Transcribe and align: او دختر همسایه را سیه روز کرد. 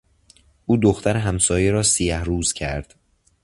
او 0.65 0.77
دختر 0.77 1.17
همسایه 1.17 1.71
را 1.71 1.83
سیه 1.83 2.23
روز 2.23 2.53
کرد. 2.53 2.95